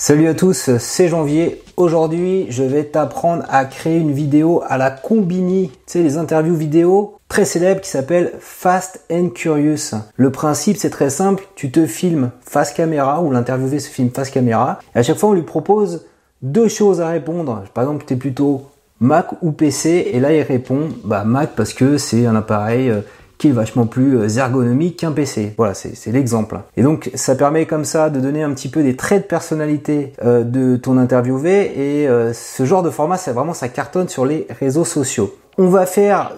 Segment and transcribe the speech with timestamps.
[0.00, 1.60] Salut à tous, c'est Janvier.
[1.76, 6.54] Aujourd'hui, je vais t'apprendre à créer une vidéo à la Combini, tu sais, les interviews
[6.54, 9.96] vidéo très célèbres qui s'appellent Fast and Curious.
[10.14, 11.48] Le principe, c'est très simple.
[11.56, 14.78] Tu te filmes face caméra ou l'interviewé se filme face caméra.
[14.94, 16.06] À chaque fois, on lui propose
[16.42, 17.64] deux choses à répondre.
[17.74, 18.66] Par exemple, tu es plutôt
[19.00, 23.00] Mac ou PC et là, il répond bah, Mac parce que c'est un appareil euh,
[23.38, 25.54] qui est vachement plus euh, ergonomique qu'un PC.
[25.56, 26.58] Voilà, c'est l'exemple.
[26.76, 30.12] Et donc ça permet comme ça de donner un petit peu des traits de personnalité
[30.24, 34.26] euh, de ton interviewé et euh, ce genre de format, c'est vraiment ça cartonne sur
[34.26, 35.34] les réseaux sociaux.
[35.60, 36.30] On va faire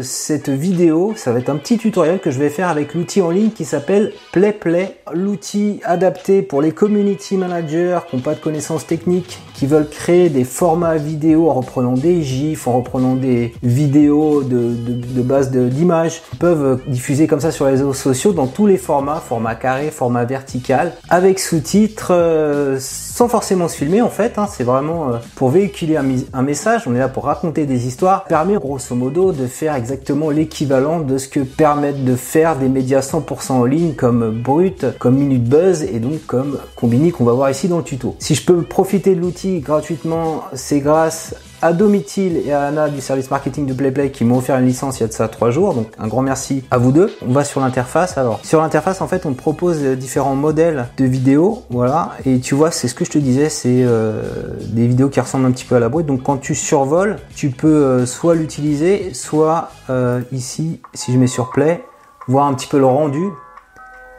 [0.00, 3.28] cette vidéo, ça va être un petit tutoriel que je vais faire avec l'outil en
[3.28, 8.86] ligne qui s'appelle PlayPlay, l'outil adapté pour les community managers qui n'ont pas de connaissances
[8.86, 14.42] techniques, qui veulent créer des formats vidéo en reprenant des gifs, en reprenant des vidéos
[14.42, 18.76] de, de, base d'images, peuvent diffuser comme ça sur les réseaux sociaux dans tous les
[18.76, 24.48] formats, format carré, format vertical, avec sous-titres, euh, sans forcément se filmer en fait, hein.
[24.50, 28.24] c'est vraiment euh, pour véhiculer un, un, message, on est là pour raconter des histoires,
[28.24, 32.98] permet grosso modo de faire exactement l'équivalent de ce que permettent de faire des médias
[32.98, 37.48] 100% en ligne comme Brut, comme Minute Buzz et donc comme Combini qu'on va voir
[37.48, 38.16] ici dans le tuto.
[38.18, 43.00] Si je peux profiter de l'outil gratuitement, c'est grâce à Domitil et à Anna du
[43.00, 45.50] service marketing de PlayPlay qui m'ont offert une licence il y a de ça trois
[45.50, 45.74] jours.
[45.74, 47.12] Donc un grand merci à vous deux.
[47.26, 48.18] On va sur l'interface.
[48.18, 51.62] Alors sur l'interface en fait on propose différents modèles de vidéos.
[51.70, 52.12] Voilà.
[52.26, 54.22] Et tu vois c'est ce que je te disais, c'est euh,
[54.60, 56.06] des vidéos qui ressemblent un petit peu à la boîte.
[56.06, 61.28] Donc quand tu survoles, tu peux euh, soit l'utiliser, soit euh, ici si je mets
[61.28, 61.84] sur Play,
[62.26, 63.28] voir un petit peu le rendu.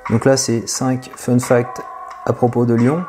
[0.09, 1.81] Donc là c'est 5 fun facts
[2.25, 3.03] à propos de Lyon.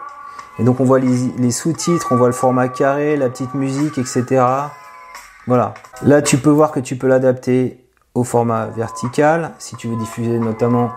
[0.58, 4.44] Et donc on voit les, sous-titres, on voit le format carré, la petite musique, etc.
[5.46, 5.74] Voilà.
[6.02, 10.38] Là tu peux voir que tu peux l'adapter au format vertical, si tu veux diffuser
[10.38, 10.91] notamment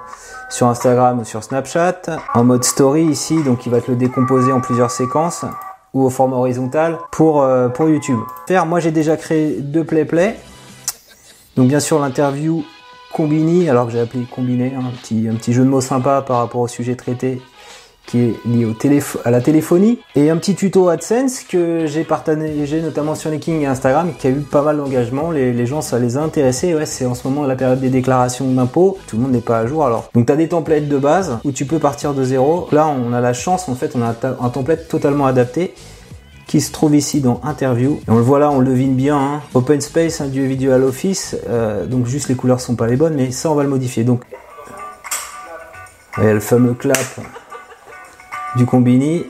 [0.50, 2.02] sur Instagram ou sur Snapchat.
[2.36, 5.44] En mode story ici, donc il va te le décomposer en plusieurs séquences
[5.94, 8.20] ou au format horizontal pour, euh, pour YouTube.
[8.68, 10.38] Moi j'ai déjà créé deux play play.
[11.56, 12.64] Donc bien sûr l'interview
[13.14, 16.38] Combini, alors que j'ai appelé Combiné, un, petit, un petit jeu de mots sympa par
[16.38, 17.42] rapport au sujet traité
[18.08, 18.74] qui est lié au
[19.26, 23.66] à la téléphonie et un petit tuto AdSense que j'ai partagé notamment sur LinkedIn et
[23.66, 25.30] Instagram qui a eu pas mal d'engagement.
[25.30, 26.74] Les, gens, ça les a intéressés.
[26.74, 28.98] Ouais, c'est en ce moment la période des déclarations d'impôts.
[29.08, 30.10] Tout le monde n'est pas à jour alors.
[30.14, 32.70] Donc tu as des templates de base où tu peux partir de zéro.
[32.72, 35.74] Là, on a la chance en fait, on a un template totalement adapté
[36.48, 38.00] qui se trouve ici dans Interview.
[38.08, 39.18] Et on le voit là, on le devine bien.
[39.18, 39.42] Hein.
[39.54, 41.36] Open Space, un duo à l'office.
[41.50, 44.06] Euh, donc juste les couleurs sont pas les bonnes, mais ça on va le modifier.
[44.06, 44.22] Donc,
[46.16, 46.98] a le fameux clap
[48.56, 49.26] du Combini.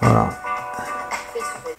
[0.00, 0.28] Voilà.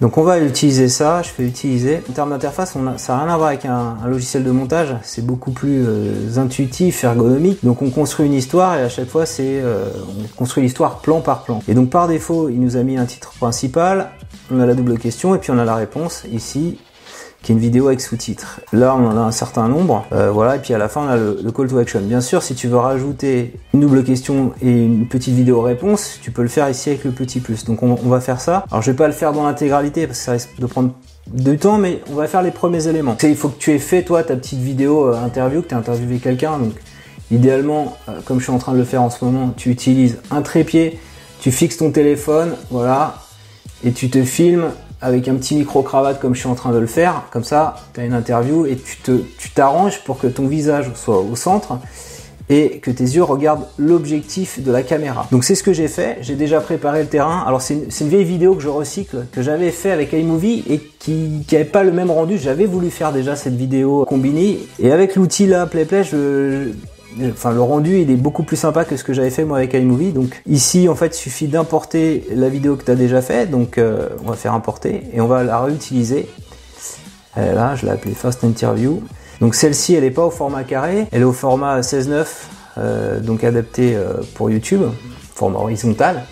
[0.02, 2.02] Donc on va utiliser ça, je vais utiliser.
[2.10, 5.52] En termes d'interface, ça n'a rien à voir avec un, logiciel de montage, c'est beaucoup
[5.52, 7.64] plus euh, intuitif, ergonomique.
[7.64, 9.86] Donc on construit une histoire et à chaque fois c'est euh,
[10.20, 11.62] on construit l'histoire plan par plan.
[11.68, 14.10] Et donc par défaut, il nous a mis un titre principal,
[14.52, 16.78] on a la double question et puis on a la réponse ici
[17.46, 18.60] qui est une vidéo avec sous-titres.
[18.74, 20.04] Là, on en a un certain nombre.
[20.12, 22.02] Euh, voilà, et puis à la fin, on a le, call to action.
[22.02, 26.32] Bien sûr, si tu veux rajouter une double question et une petite vidéo réponse, tu
[26.32, 27.64] peux le faire ici avec le petit plus.
[27.66, 28.66] Donc on, va faire ça.
[28.72, 30.96] Alors je vais pas le faire dans l'intégralité parce que ça risque de prendre
[31.32, 33.16] du temps, mais on va faire les premiers éléments.
[33.22, 35.78] Il faut que tu aies fait toi ta petite vidéo euh, interview, que tu as
[35.78, 36.58] interviewé quelqu'un.
[36.58, 36.74] Donc
[37.30, 40.18] idéalement, euh, comme je suis en train de le faire en ce moment, tu utilises
[40.32, 41.00] un trépied,
[41.42, 43.22] tu fixes ton téléphone, voilà,
[43.84, 44.72] et tu te filmes
[45.06, 47.24] avec un petit micro-cravate comme je suis en train de le faire.
[47.32, 48.98] Comme ça, tu as une interview et tu
[49.38, 51.80] tu t'arranges pour que ton visage soit au centre
[52.50, 55.28] et que tes yeux regardent l'objectif de la caméra.
[55.32, 57.44] Donc c'est ce que j'ai fait, j'ai déjà préparé le terrain.
[57.46, 61.46] Alors c'est une, vieille vidéo que je recycle, que j'avais fait avec iMovie et qui
[61.52, 62.38] n'avait pas le même rendu.
[62.38, 66.72] J'avais voulu faire déjà cette vidéo combinée et avec l'outil là, PlayPlay, je,
[67.32, 69.74] enfin le rendu il est beaucoup plus sympa que ce que j'avais fait moi avec
[69.74, 70.12] iMovie.
[70.12, 73.50] Donc ici en fait il suffit d'importer la vidéo que tu as déjà fait.
[73.50, 76.28] Donc euh, on va faire importer et on va la réutiliser.
[77.36, 79.02] là je l'ai appelée Fast Interview.
[79.42, 82.26] Donc celle-ci elle n'est pas au format carré, elle est au format 16.9
[82.78, 84.82] euh, donc adapté euh, pour YouTube,
[85.34, 86.26] format horizontal.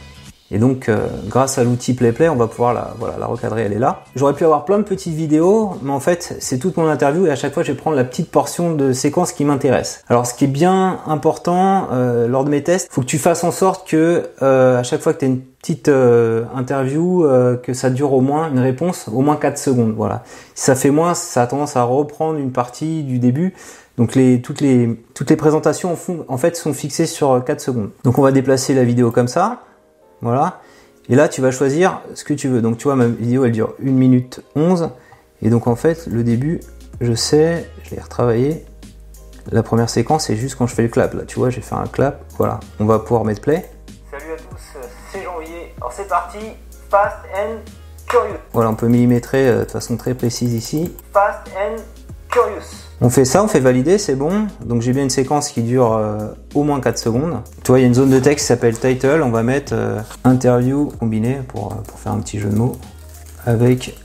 [0.53, 3.73] Et donc, euh, grâce à l'outil PlayPlay, on va pouvoir la, voilà, la recadrer, elle
[3.73, 4.03] est là.
[4.15, 7.31] J'aurais pu avoir plein de petites vidéos, mais en fait, c'est toute mon interview et
[7.31, 10.03] à chaque fois, je vais prendre la petite portion de séquence qui m'intéresse.
[10.09, 13.43] Alors, ce qui est bien important euh, lors de mes tests, faut que tu fasses
[13.43, 15.89] en sorte que euh, à chaque fois que tu as une petite
[16.53, 17.25] interview,
[17.63, 19.93] que ça dure au moins une réponse, au moins 4 secondes.
[19.95, 20.23] Voilà.
[20.55, 23.53] Si ça fait moins, ça a tendance à reprendre une partie du début.
[23.97, 25.95] Donc les, toutes, les, toutes les présentations
[26.27, 27.91] en fait sont fixées sur 4 secondes.
[28.03, 29.61] Donc on va déplacer la vidéo comme ça.
[30.23, 30.61] Voilà.
[31.09, 32.61] Et là, tu vas choisir ce que tu veux.
[32.61, 34.89] Donc, tu vois, ma vidéo, elle dure 1 minute 11.
[35.41, 36.61] Et donc, en fait, le début,
[37.01, 38.65] je sais, je vais retravailler.
[39.51, 41.13] La première séquence, c'est juste quand je fais le clap.
[41.13, 42.23] Là, tu vois, j'ai fait un clap.
[42.37, 43.69] Voilà, on va pouvoir mettre play.
[44.09, 44.79] Salut à tous,
[45.11, 45.73] c'est Janvier.
[45.77, 46.37] Alors c'est parti,
[46.89, 47.57] Fast and
[48.07, 48.37] Curious.
[48.53, 50.95] Voilà, on peut millimétrer euh, de façon très précise ici.
[51.11, 51.81] Fast and
[53.01, 54.47] On fait ça, on fait valider, c'est bon.
[54.65, 57.41] Donc j'ai bien une séquence qui dure euh, au moins 4 secondes.
[57.63, 59.21] Tu vois, il y a une zone de texte qui s'appelle title.
[59.23, 62.77] On va mettre euh, interview combiné pour, pour faire un petit jeu de mots
[63.45, 63.97] avec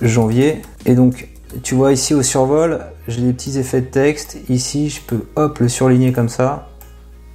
[0.00, 0.62] janvier.
[0.86, 1.28] Et donc,
[1.62, 4.38] tu vois ici au survol, j'ai des petits effets de texte.
[4.48, 6.68] Ici, je peux hop le surligner comme ça.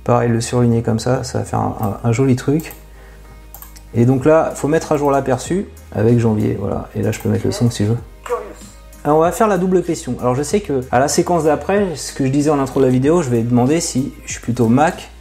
[0.03, 1.61] Pareil, le surligner comme ça, ça va faire
[2.03, 2.73] un, joli truc.
[3.93, 6.57] Et donc là, faut mettre à jour l'aperçu avec janvier.
[6.59, 6.89] Voilà.
[6.95, 7.97] Et là, je peux mettre le son si je veux.
[9.05, 10.15] Alors on va faire la double question.
[10.21, 12.85] Alors je sais que à la séquence d'après, ce que je disais en intro de
[12.85, 15.11] la vidéo, je vais demander si je suis plutôt Mac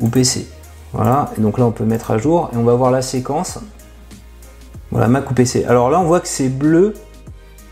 [0.00, 0.46] ou PC.
[0.92, 3.58] Voilà, et donc là on peut mettre à jour et on va voir la séquence.
[4.90, 5.64] Voilà, Mac ou PC.
[5.64, 6.92] Alors là on voit que c'est bleu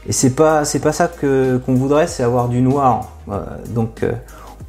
[0.08, 3.10] et c'est pas pas ça que qu'on voudrait, c'est avoir du noir.
[3.68, 4.12] donc euh,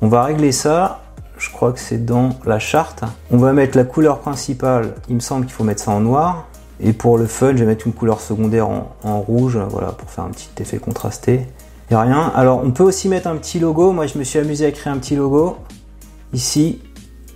[0.01, 1.01] on va régler ça.
[1.37, 3.03] Je crois que c'est dans la charte.
[3.31, 4.93] On va mettre la couleur principale.
[5.07, 6.47] Il me semble qu'il faut mettre ça en noir.
[6.79, 10.25] Et pour le fun, je vais mettre une couleur secondaire en, rouge, voilà, pour faire
[10.25, 11.41] un petit effet contrasté.
[11.91, 12.31] A rien.
[12.35, 13.91] Alors, on peut aussi mettre un petit logo.
[13.91, 15.57] Moi, je me suis amusé à créer un petit logo
[16.33, 16.81] ici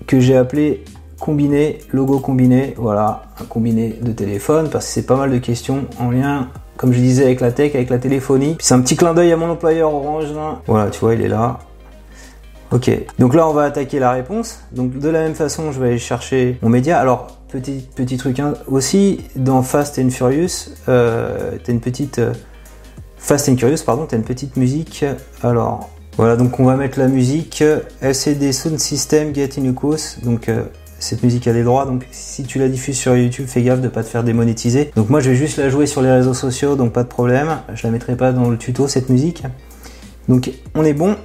[0.07, 0.83] que j'ai appelé
[1.19, 2.73] combiné, logo combiné.
[2.77, 6.47] Voilà, un combiné de téléphone parce que c'est pas mal de questions en lien,
[6.77, 8.57] comme je disais, avec la tech, avec la téléphonie.
[8.59, 10.27] C'est un petit clin d'œil à mon employeur Orange.
[10.65, 11.59] Voilà, tu vois, il est là.
[12.71, 14.59] Ok, donc là on va attaquer la réponse.
[14.71, 16.99] Donc de la même façon, je vais aller chercher mon média.
[16.99, 18.53] Alors Petit, petit truc hein.
[18.67, 22.19] aussi, dans Fast and Furious, euh, t'as une petite.
[22.19, 22.33] Euh,
[23.17, 25.03] Fast and Curious, pardon, t'as une petite musique.
[25.41, 27.63] Alors, voilà, donc on va mettre la musique
[28.01, 29.73] LCD Sound System Get in
[30.23, 30.63] Donc, euh,
[30.99, 33.87] cette musique a des droits, donc si tu la diffuses sur YouTube, fais gaffe de
[33.87, 34.91] pas te faire démonétiser.
[34.95, 37.57] Donc, moi je vais juste la jouer sur les réseaux sociaux, donc pas de problème.
[37.73, 39.43] Je la mettrai pas dans le tuto cette musique.
[40.27, 41.15] Donc, on est bon.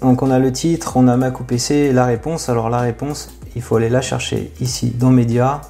[0.00, 2.48] Donc, on a le titre, on a Mac ou PC, la réponse.
[2.48, 5.60] Alors, la réponse, il faut aller la chercher ici dans Média.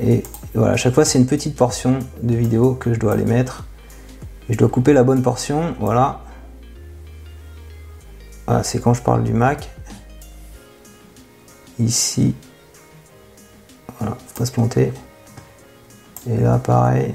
[0.00, 0.22] Et
[0.54, 3.66] voilà, à chaque fois c'est une petite portion de vidéo que je dois aller mettre.
[4.48, 6.20] Et je dois couper la bonne portion, voilà.
[8.46, 9.70] Voilà, c'est quand je parle du Mac.
[11.78, 12.34] Ici.
[13.98, 14.92] Voilà, faut pas se planter.
[16.28, 17.14] Et là pareil.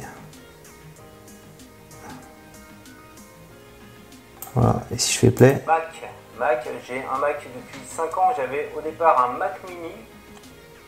[4.54, 5.64] Voilà, et si je fais play.
[6.88, 8.30] J'ai un Mac depuis 5 ans.
[8.36, 9.92] J'avais au départ un Mac mini.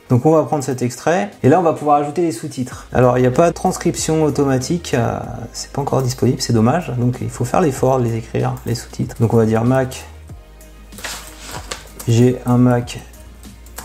[0.10, 2.88] Donc on va prendre cet extrait et là on va pouvoir ajouter les sous-titres.
[2.94, 5.20] Alors il n'y a pas de transcription automatique, euh,
[5.54, 6.92] c'est pas encore disponible, c'est dommage.
[6.98, 9.16] Donc il faut faire l'effort de les écrire, les sous-titres.
[9.20, 10.06] Donc on va dire Mac.
[12.08, 13.00] J'ai un Mac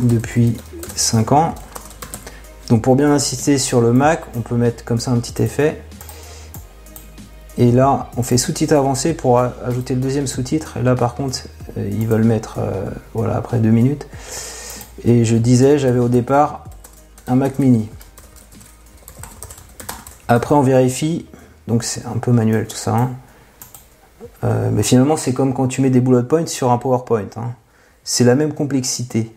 [0.00, 0.56] depuis
[0.96, 1.54] 5 ans.
[2.70, 5.82] Donc pour bien insister sur le Mac, on peut mettre comme ça un petit effet.
[7.56, 10.78] Et là, on fait sous-titre avancé pour ajouter le deuxième sous-titre.
[10.82, 11.38] Là, par contre,
[11.78, 14.08] euh, ils veulent mettre euh, voilà, après deux minutes.
[15.04, 16.64] Et je disais, j'avais au départ
[17.28, 17.88] un Mac mini.
[20.26, 21.26] Après, on vérifie.
[21.68, 22.96] Donc, c'est un peu manuel tout ça.
[22.96, 23.10] Hein.
[24.42, 27.28] Euh, mais finalement, c'est comme quand tu mets des bullet points sur un PowerPoint.
[27.36, 27.52] Hein.
[28.02, 29.32] C'est la même complexité.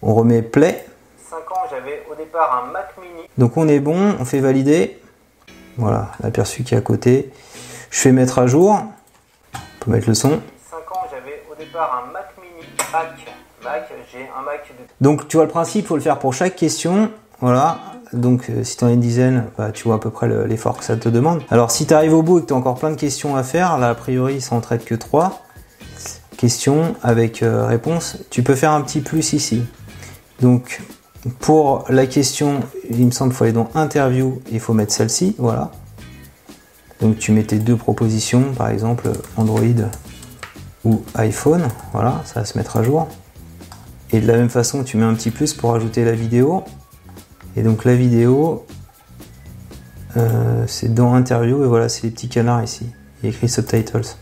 [0.00, 0.86] On remet play.
[1.30, 3.28] 5 ans, j'avais au départ un Mac mini.
[3.36, 4.98] Donc, on est bon, on fait valider.
[5.76, 7.30] Voilà, l'aperçu qui est à côté.
[7.90, 8.82] Je fais mettre à jour.
[9.54, 10.40] On peut mettre le son.
[10.70, 12.66] 5 ans, j'avais au départ un Mac mini.
[12.92, 13.08] Mac,
[13.62, 14.70] Mac, j'ai un Mac
[15.00, 17.10] Donc tu vois le principe, il faut le faire pour chaque question.
[17.40, 17.78] Voilà.
[18.12, 20.78] Donc euh, si tu en as une dizaine, bah, tu vois à peu près l'effort
[20.78, 21.42] que ça te demande.
[21.50, 23.42] Alors si tu arrives au bout et que tu as encore plein de questions à
[23.42, 25.42] faire, là a priori ça en traite que 3
[26.36, 29.64] questions avec euh, réponse, tu peux faire un petit plus ici.
[30.40, 30.80] Donc
[31.40, 35.34] pour la question, il me semble qu'il faut aller dans interview, il faut mettre celle-ci,
[35.38, 35.70] voilà.
[37.00, 39.60] Donc tu mettais deux propositions, par exemple Android
[40.84, 43.08] ou iPhone, voilà, ça va se mettre à jour.
[44.12, 46.62] Et de la même façon, tu mets un petit plus pour ajouter la vidéo.
[47.56, 48.64] Et donc la vidéo,
[50.16, 52.86] euh, c'est dans interview, et voilà, c'est les petits canards ici.
[53.20, 54.16] Il y a écrit subtitles.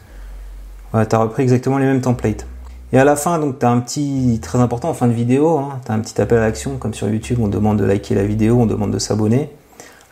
[0.91, 2.47] Voilà, tu as repris exactement les mêmes templates.
[2.95, 5.59] Et à la fin, donc, tu as un petit, très important en fin de vidéo,
[5.59, 8.15] hein, tu as un petit appel à l'action, comme sur YouTube, on demande de liker
[8.15, 9.51] la vidéo, on demande de s'abonner.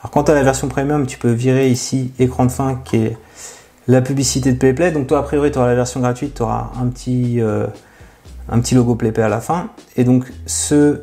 [0.01, 2.97] Alors, quand tu as la version premium, tu peux virer ici écran de fin qui
[2.97, 3.17] est
[3.87, 4.91] la publicité de PlayPlay.
[4.91, 7.69] Donc, toi, a priori, tu auras la version gratuite, tu auras un petit, euh,
[8.49, 9.69] un petit logo PlayPlay à la fin.
[9.97, 11.03] Et donc, ce,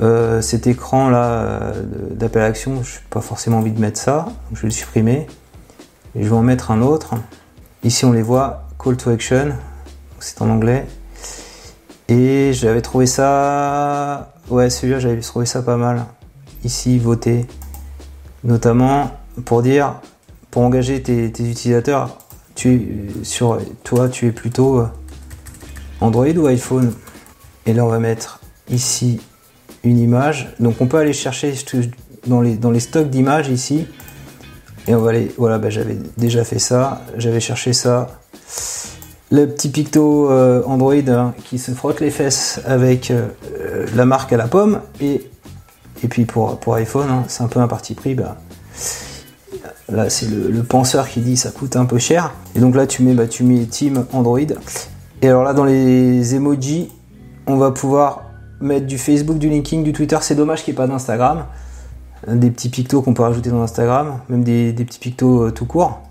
[0.00, 1.72] euh, cet écran là euh,
[2.12, 4.72] d'appel à l'action, je n'ai pas forcément envie de mettre ça, donc je vais le
[4.72, 5.26] supprimer.
[6.14, 7.14] Et je vais en mettre un autre.
[7.82, 9.48] Ici, on les voit, Call to Action
[10.20, 10.86] c'est en anglais.
[12.08, 14.32] Et j'avais trouvé ça.
[14.48, 16.04] Ouais, celui-là, j'avais trouvé ça pas mal.
[16.64, 17.46] Ici, voter.
[18.42, 19.12] Notamment
[19.44, 19.94] pour dire,
[20.50, 22.18] pour engager tes, utilisateurs,
[22.54, 24.82] tu, sur toi, tu es plutôt
[26.00, 26.92] Android ou iPhone?
[27.66, 29.20] Et là, on va mettre ici
[29.84, 30.54] une image.
[30.58, 31.54] Donc, on peut aller chercher
[32.26, 33.86] dans les, dans les stocks d'images ici.
[34.88, 35.32] Et on va aller.
[35.38, 37.02] Voilà, bah, j'avais déjà fait ça.
[37.16, 38.20] J'avais cherché ça.
[39.32, 43.28] Le petit picto euh, Android hein, qui se frotte les fesses avec euh,
[43.94, 44.80] la marque à la pomme.
[45.00, 45.22] Et,
[46.08, 48.14] puis pour, iPhone, hein, c'est un peu un parti pris.
[48.14, 48.38] Bah,
[49.88, 52.32] là, c'est le, penseur qui dit ça coûte un peu cher.
[52.56, 54.40] Et donc là, tu mets, bah, tu mets Team Android.
[55.22, 56.90] Et alors là, dans les emojis,
[57.46, 58.22] on va pouvoir
[58.60, 60.18] mettre du Facebook, du linking, du Twitter.
[60.22, 61.44] C'est dommage qu'il n'y ait pas d'Instagram.
[62.26, 66.02] Des petits pictos qu'on peut rajouter dans Instagram, même des, petits pictos euh, tout court.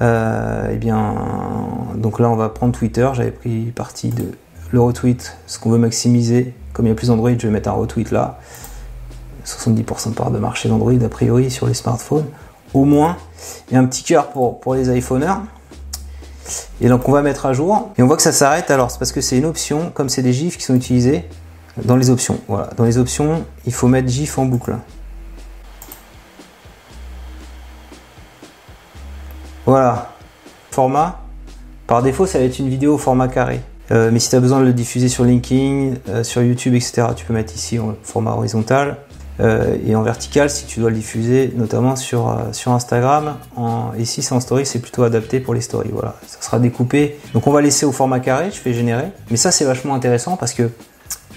[0.00, 1.14] Euh, eh bien,
[1.96, 3.08] donc là, on va prendre Twitter.
[3.14, 4.24] J'avais pris parti de
[4.70, 6.54] le retweet, ce qu'on veut maximiser.
[6.72, 8.38] Comme il y a plus d'Android, je vais mettre un retweet là.
[9.46, 12.26] 70% de part de marché d'Android, a priori, sur les smartphones.
[12.72, 13.16] Au moins.
[13.70, 15.42] Et un petit cœur pour, pour les iPhoneurs.
[16.80, 17.90] Et donc on va mettre à jour.
[17.96, 18.70] Et on voit que ça s'arrête.
[18.70, 21.24] Alors c'est parce que c'est une option, comme c'est des GIFs qui sont utilisés
[21.82, 22.38] dans les options.
[22.48, 22.70] Voilà.
[22.76, 24.76] Dans les options, il faut mettre GIF en boucle.
[29.66, 30.10] Voilà.
[30.70, 31.20] Format.
[31.86, 33.60] Par défaut, ça va être une vidéo au format carré.
[33.90, 37.08] Euh, mais si tu as besoin de le diffuser sur LinkedIn, euh, sur YouTube, etc.,
[37.14, 38.96] tu peux mettre ici en format horizontal.
[39.40, 42.28] Euh, et en vertical si tu dois le diffuser notamment sur,
[42.66, 43.36] Instagram.
[43.56, 45.90] En, ici c'est en story, c'est plutôt adapté pour les stories.
[45.92, 47.18] Voilà, ça sera découpé.
[47.32, 49.06] Donc on va laisser au format carré, je fais générer.
[49.30, 50.70] Mais ça c'est vachement intéressant parce que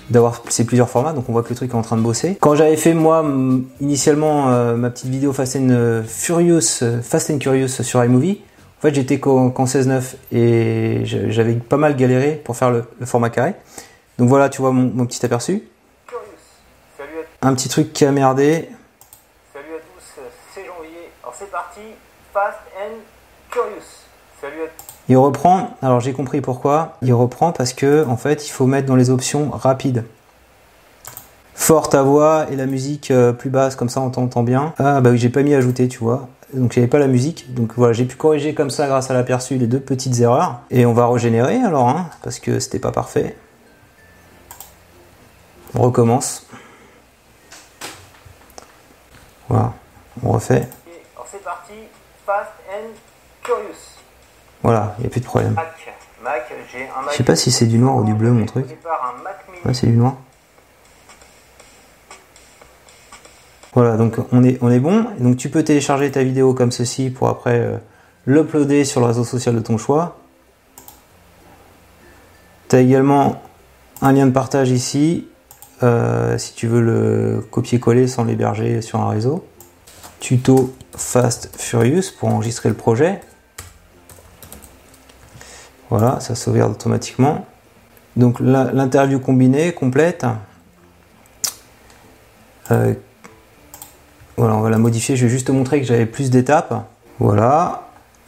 [0.10, 2.38] d'avoir ces plusieurs formats, donc on voit que le truc est en train de bosser.
[2.40, 3.26] Quand j'avais fait moi
[3.82, 8.42] initialement euh, ma petite vidéo Fast and Furious, Fast and Curious sur iMovie,
[8.80, 13.56] en fait j'étais qu'en 16.9 et j'avais pas mal galéré pour faire le, format carré.
[14.18, 15.64] Donc voilà, tu vois mon petit aperçu.
[17.42, 18.68] Un petit truc qui a merdé.
[19.54, 20.22] Salut à tous,
[20.56, 21.12] c'est Janvier.
[21.22, 21.82] Alors c'est parti,
[22.34, 22.98] Fast and
[23.52, 24.07] Curious.
[24.42, 24.68] Salut à.
[25.10, 26.98] Il reprend, alors j'ai compris pourquoi.
[27.02, 30.04] Il reprend parce que en fait il faut mettre dans les options rapides.
[31.56, 34.74] Forte à voix et la musique euh, plus basse, comme ça on t'entend bien.
[34.78, 36.28] Ah bah oui, j'ai pas mis ajouter, tu vois.
[36.54, 37.54] Donc j'avais pas la musique.
[37.54, 40.60] Donc voilà, j'ai pu corriger comme ça grâce à l'aperçu les deux petites erreurs.
[40.70, 43.38] Et on va régénérer alors, hein, parce que c'était pas parfait.
[45.74, 46.46] On recommence.
[49.48, 49.74] Voilà,
[50.22, 50.68] on refait.
[51.16, 51.74] Alors c'est parti,
[52.26, 52.92] fast and
[53.42, 53.97] curious.
[54.64, 55.56] Voilà, il n'y a plus de problème.
[57.12, 58.66] Je sais pas si c'est du noir ou du bleu mon truc.
[59.66, 60.16] Ouais, c'est du noir.
[63.74, 65.06] Voilà, donc on est, on est bon.
[65.20, 67.78] Donc tu peux télécharger ta vidéo comme ceci pour après euh,
[68.26, 70.18] l'uploader sur le réseau social de ton choix.
[72.70, 73.42] Tu as également
[74.02, 75.28] un lien de partage ici
[75.84, 79.46] euh, si tu veux le copier-coller sans l'héberger sur un réseau.
[80.20, 83.22] Tuto Fast Furious pour enregistrer le projet.
[85.90, 87.46] Voilà, ça sauvegarde automatiquement.
[88.16, 90.26] Donc l'interview combinée complète.
[92.72, 92.94] Euh,
[94.36, 95.16] voilà, on va la modifier.
[95.16, 96.74] Je vais juste te montrer que j'avais plus d'étapes.
[97.20, 97.84] Voilà.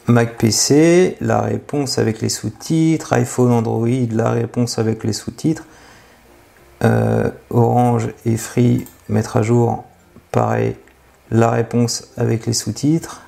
[0.06, 3.12] Mac PC, la réponse avec les sous-titres.
[3.12, 5.66] iPhone, Android, la réponse avec les sous-titres.
[6.82, 9.84] Euh, Orange et Free, mettre à jour,
[10.32, 10.76] pareil,
[11.30, 13.22] la réponse avec les sous-titres.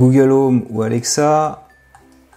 [0.00, 1.65] Google Home ou Alexa,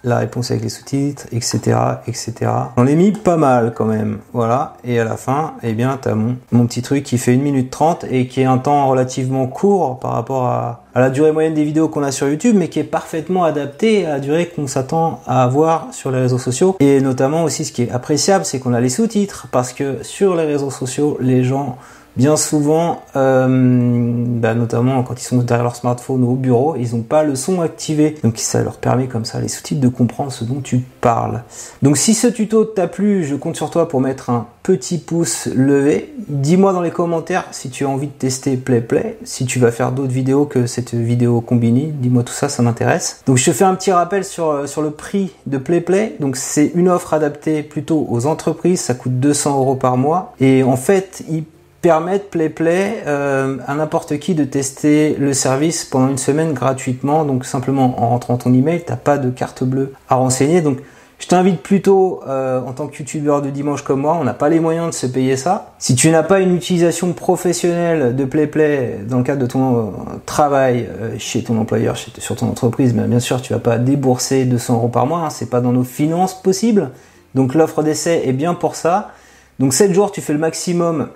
[0.04, 1.76] la réponse avec les sous-titres, etc.,
[2.06, 2.50] etc.
[2.76, 4.74] On les mis pas mal quand même, voilà.
[4.84, 7.70] Et à la fin, eh bien, t'as mon, mon petit truc qui fait 1 minute
[7.70, 11.54] 30 et qui est un temps relativement court par rapport à, à la durée moyenne
[11.54, 14.66] des vidéos qu'on a sur YouTube, mais qui est parfaitement adapté à la durée qu'on
[14.66, 16.76] s'attend à avoir sur les réseaux sociaux.
[16.80, 20.34] Et notamment aussi, ce qui est appréciable, c'est qu'on a les sous-titres, parce que sur
[20.34, 21.76] les réseaux sociaux, les gens
[22.16, 26.94] bien souvent, euh, bah, notamment quand ils sont derrière leur smartphone ou au bureau, ils
[26.94, 28.16] n'ont pas le son activé.
[28.22, 31.42] Donc ça leur permet comme ça, les sous-titres, de comprendre ce dont tu parles.
[31.82, 35.46] Donc si ce tuto t'a plu, je compte sur toi pour mettre un petit pouce
[35.46, 36.12] levé.
[36.28, 39.92] Dis-moi dans les commentaires si tu as envie de tester PlayPlay, si tu vas faire
[39.92, 41.92] d'autres vidéos que cette vidéo combinée.
[41.94, 43.22] Dis-moi tout ça, ça m'intéresse.
[43.26, 46.16] Donc je te fais un petit rappel sur, euh, sur le prix de PlayPlay.
[46.20, 50.34] Donc c'est une offre adaptée plutôt aux entreprises, ça coûte 200 euros par mois.
[50.40, 51.44] Et en fait, il
[51.82, 57.24] permettre PlayPlay euh, à n'importe qui de tester le service pendant une semaine gratuitement.
[57.24, 60.60] Donc simplement en rentrant ton email, t'as pas de carte bleue à renseigner.
[60.60, 60.78] Donc
[61.18, 64.48] je t'invite plutôt euh, en tant que youtubeur de dimanche comme moi, on n'a pas
[64.48, 65.72] les moyens de se payer ça.
[65.78, 69.90] Si tu n'as pas une utilisation professionnelle de PlayPlay dans le cadre de ton euh,
[70.26, 74.74] travail chez ton employeur, sur ton entreprise, ben, bien sûr tu vas pas débourser 200
[74.74, 76.90] euros par mois, hein, c'est pas dans nos finances possible.
[77.34, 79.12] Donc l'offre d'essai est bien pour ça.
[79.58, 81.08] Donc 7 jours, tu fais le maximum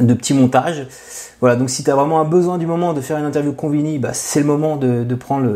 [0.00, 0.86] de petits montages.
[1.40, 4.10] Voilà, donc si tu vraiment un besoin du moment de faire une interview Convini, bah,
[4.12, 5.46] c'est le moment de, prendre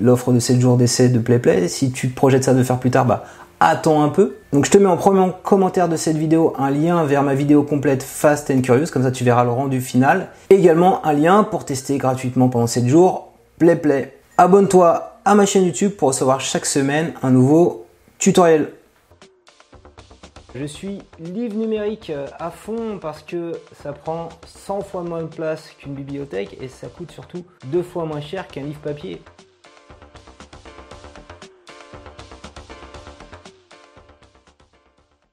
[0.00, 1.68] l'offre de 7 jours d'essai de PlayPlay.
[1.68, 3.24] Si tu projettes ça de faire plus tard, bah,
[3.60, 4.36] attends un peu.
[4.52, 7.62] Donc je te mets en premier commentaire de cette vidéo un lien vers ma vidéo
[7.62, 10.28] complète Fast and Curious, comme ça tu verras le rendu final.
[10.50, 14.12] Également un lien pour tester gratuitement pendant 7 jours PlayPlay.
[14.36, 17.86] Abonne-toi à ma chaîne YouTube pour recevoir chaque semaine un nouveau
[18.18, 18.68] tutoriel.
[20.54, 25.28] Je suis livre numérique euh, à fond parce que ça prend 100 fois moins de
[25.28, 29.20] place qu'une bibliothèque et ça coûte surtout deux fois moins cher qu'un livre papier.